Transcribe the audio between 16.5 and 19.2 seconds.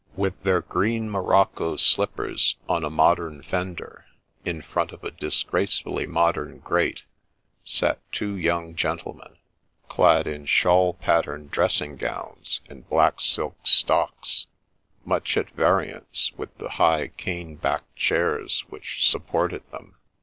the high cane backed chairs which